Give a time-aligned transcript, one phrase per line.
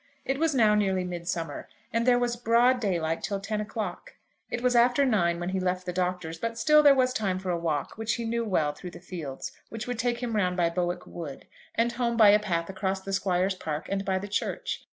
[0.25, 4.15] It was now nearly midsummer, and there was broad daylight till ten o'clock.
[4.49, 7.51] It was after nine when he left the Doctor's, but still there was time for
[7.51, 10.71] a walk which he knew well through the fields, which would take him round by
[10.71, 11.45] Bowick Wood,
[11.75, 14.83] and home by a path across the squire's park and by the church.